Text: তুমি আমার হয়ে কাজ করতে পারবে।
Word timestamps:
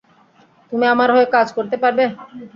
তুমি 0.71 0.85
আমার 0.93 1.09
হয়ে 1.15 1.27
কাজ 1.35 1.47
করতে 1.57 1.75
পারবে। 1.83 2.03